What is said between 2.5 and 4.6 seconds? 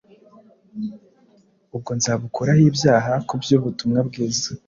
ibyaha.’ Ku by’ubutumwa bwiza,